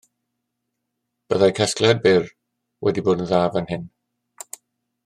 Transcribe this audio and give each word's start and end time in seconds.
Byddai 1.27 1.51
casgliad 1.59 2.01
byr 2.07 2.27
wedi 2.87 3.05
bod 3.09 3.23
yn 3.27 3.31
dda 3.35 3.45
fan 3.53 3.71
hyn 3.75 3.89